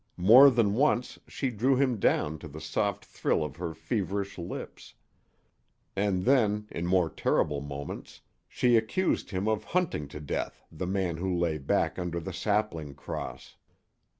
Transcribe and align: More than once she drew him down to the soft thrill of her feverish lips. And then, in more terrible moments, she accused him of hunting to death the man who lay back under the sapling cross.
More 0.17 0.49
than 0.49 0.73
once 0.73 1.19
she 1.27 1.51
drew 1.51 1.75
him 1.75 1.99
down 1.99 2.39
to 2.39 2.47
the 2.47 2.59
soft 2.59 3.05
thrill 3.05 3.43
of 3.43 3.57
her 3.57 3.75
feverish 3.75 4.39
lips. 4.39 4.95
And 5.95 6.25
then, 6.25 6.67
in 6.71 6.87
more 6.87 7.07
terrible 7.07 7.61
moments, 7.61 8.21
she 8.47 8.77
accused 8.77 9.29
him 9.29 9.47
of 9.47 9.63
hunting 9.63 10.07
to 10.07 10.19
death 10.19 10.63
the 10.71 10.87
man 10.87 11.17
who 11.17 11.37
lay 11.37 11.59
back 11.59 11.99
under 11.99 12.19
the 12.19 12.33
sapling 12.33 12.95
cross. 12.95 13.57